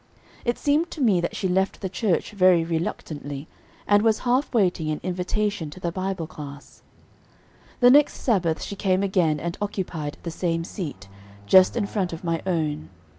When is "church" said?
1.87-2.31